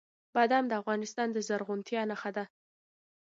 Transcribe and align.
بادام 0.35 0.65
د 0.67 0.73
افغانستان 0.81 1.27
د 1.31 1.37
زرغونتیا 1.47 2.01
نښه 2.09 2.31
ده. 2.37 2.43